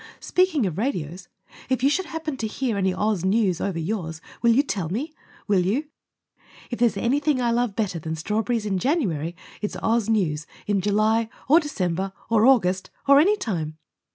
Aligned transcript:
Speaking 0.19 0.65
of 0.65 0.79
radios, 0.79 1.27
if 1.69 1.83
you 1.83 1.89
should 1.91 2.07
happen 2.07 2.35
to 2.37 2.47
hear 2.47 2.75
any 2.75 2.91
OZ 2.91 3.23
news 3.23 3.61
over 3.61 3.77
yours 3.77 4.19
will 4.41 4.49
you 4.49 4.63
tell 4.63 4.89
me? 4.89 5.13
Will 5.47 5.63
you? 5.63 5.89
If 6.71 6.79
there's 6.79 6.97
anything 6.97 7.39
I 7.39 7.51
love 7.51 7.75
better 7.75 7.99
than 7.99 8.15
strawberries 8.15 8.65
in 8.65 8.79
January 8.79 9.35
it's 9.61 9.75
Oz 9.83 10.09
news 10.09 10.47
in 10.65 10.81
July 10.81 11.29
or 11.47 11.59
December 11.59 12.13
or 12.31 12.47
August— 12.47 12.89
or 13.07 13.19
any 13.19 13.37
time! 13.37 13.77